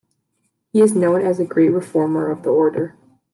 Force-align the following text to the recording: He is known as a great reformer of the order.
He 0.73 0.81
is 0.81 0.95
known 0.95 1.21
as 1.21 1.39
a 1.39 1.45
great 1.45 1.69
reformer 1.69 2.31
of 2.31 2.41
the 2.41 2.49
order. 2.49 2.95